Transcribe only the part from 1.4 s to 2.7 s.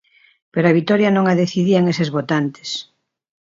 decidían eses votantes.